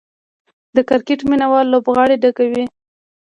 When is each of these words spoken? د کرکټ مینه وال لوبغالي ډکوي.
د 0.75 0.77
کرکټ 0.89 1.19
مینه 1.29 1.47
وال 1.51 1.65
لوبغالي 1.73 2.17
ډکوي. 2.23 2.63